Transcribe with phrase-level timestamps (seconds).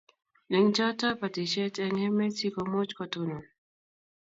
[0.55, 3.43] Eng chotok batishet eng' emet si komuch kotonon